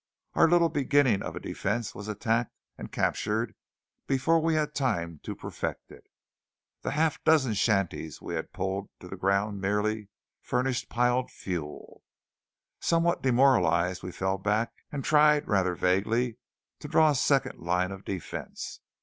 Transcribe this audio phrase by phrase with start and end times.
[0.33, 3.53] Our little beginning of a defence was attacked and captured
[4.07, 6.05] before we had had time to perfect it.
[6.81, 10.09] The half dozen shanties we had pulled to the ground merely
[10.41, 12.01] furnished piled fuel.
[12.79, 16.39] Somewhat demoralized, we fell back, and tried, rather vaguely,
[16.79, 18.79] to draw a second line of defence.